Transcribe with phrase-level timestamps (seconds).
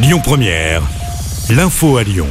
[0.00, 0.80] Lyon Première,
[1.50, 2.28] l'info à Lyon.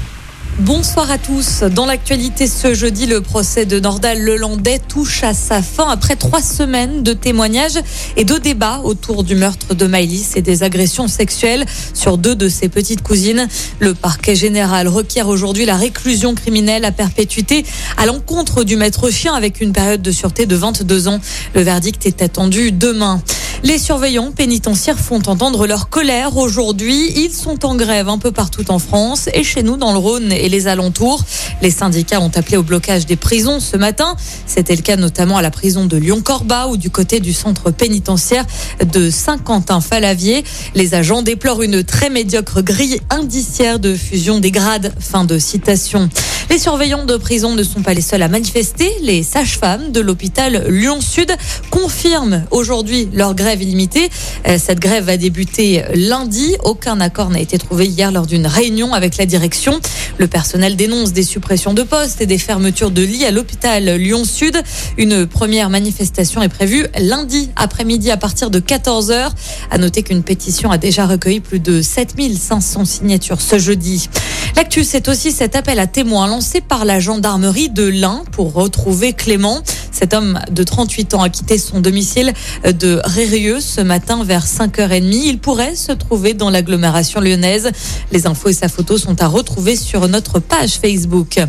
[0.59, 1.63] Bonsoir à tous.
[1.63, 6.41] Dans l'actualité ce jeudi, le procès de Nordal Lelandais touche à sa fin après trois
[6.41, 7.77] semaines de témoignages
[8.15, 12.47] et de débats autour du meurtre de Maïlis et des agressions sexuelles sur deux de
[12.47, 13.49] ses petites cousines.
[13.79, 17.65] Le parquet général requiert aujourd'hui la réclusion criminelle à perpétuité
[17.97, 21.19] à l'encontre du maître chien avec une période de sûreté de 22 ans.
[21.53, 23.21] Le verdict est attendu demain.
[23.63, 27.11] Les surveillants pénitentiaires font entendre leur colère aujourd'hui.
[27.15, 30.31] Ils sont en grève un peu partout en France et chez nous dans le Rhône
[30.31, 31.23] et les alentours.
[31.61, 34.15] Les syndicats ont appelé au blocage des prisons ce matin.
[34.45, 38.45] C'était le cas notamment à la prison de Lyon-Corba ou du côté du centre pénitentiaire
[38.93, 40.43] de Saint-Quentin-Falavier.
[40.75, 44.93] Les agents déplorent une très médiocre grille indiciaire de fusion des grades.
[44.99, 46.09] Fin de citation.
[46.49, 48.89] Les surveillants de prison ne sont pas les seuls à manifester.
[49.01, 51.31] Les sages-femmes de l'hôpital Lyon-Sud
[51.71, 54.09] confirment aujourd'hui leur grève illimitée.
[54.47, 56.55] Euh, cette grève va débuter lundi.
[56.63, 59.79] Aucun accord n'a été trouvé hier lors d'une réunion avec la direction.
[60.19, 64.61] Le personnel dénonce des suppressions de postes et des fermetures de lits à l'hôpital Lyon-Sud.
[64.97, 69.29] Une première manifestation est prévue lundi après-midi à partir de 14h.
[69.71, 74.09] À noter qu'une pétition a déjà recueilli plus de 7500 signatures ce jeudi.
[74.57, 79.13] L'actu, c'est aussi cet appel à témoins lancé par la gendarmerie de l'Ain pour retrouver
[79.13, 79.61] Clément.
[79.97, 82.31] Cet homme de 38 ans a quitté son domicile
[82.63, 85.11] de Rérieux ce matin vers 5h30.
[85.11, 87.71] Il pourrait se trouver dans l'agglomération lyonnaise.
[88.11, 91.39] Les infos et sa photo sont à retrouver sur notre page Facebook.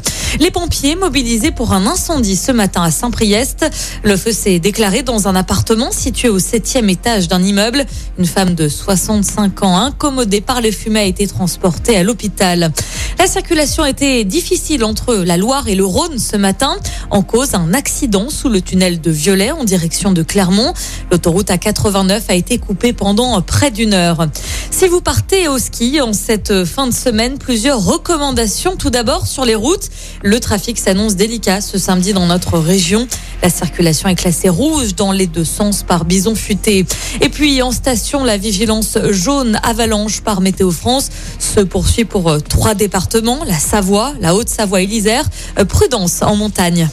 [0.41, 3.67] Les pompiers mobilisés pour un incendie ce matin à Saint-Priest.
[4.03, 7.85] Le feu s'est déclaré dans un appartement situé au septième étage d'un immeuble.
[8.19, 12.73] Une femme de 65 ans incommodée par les fumées a été transportée à l'hôpital.
[13.19, 16.77] La circulation était difficile entre la Loire et le Rhône ce matin.
[17.11, 20.73] En cause, un accident sous le tunnel de Violet en direction de Clermont.
[21.11, 24.29] L'autoroute A89 a été coupée pendant près d'une heure.
[24.71, 28.77] Si vous partez au ski en cette fin de semaine, plusieurs recommandations.
[28.77, 29.91] Tout d'abord sur les routes.
[30.23, 33.09] Le trafic s'annonce délicat ce samedi dans notre région.
[33.43, 36.87] La circulation est classée rouge dans les deux sens par bison futé.
[37.21, 42.41] Et puis en station, la vigilance jaune avalanche par Météo France se poursuit pour euh,
[42.41, 45.25] trois départements, la Savoie, la Haute-Savoie et l'Isère.
[45.59, 46.89] Euh, prudence en montagne.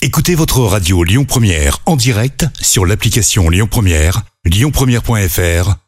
[0.00, 5.83] Écoutez votre radio Lyon Première en direct sur l'application Lyon Première, lyonpremière.fr